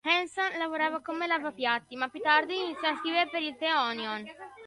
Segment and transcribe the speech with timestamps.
[0.03, 4.25] Hanson lavorava come lavapiatti, ma più tardi iniziò a scrivere per il The Onion.